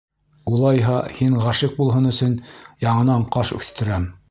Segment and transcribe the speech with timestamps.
[0.51, 2.35] —Улайһа, һин ғашиҡ булһын өсөн
[2.89, 4.13] яңынан ҡаш үҫтерәм.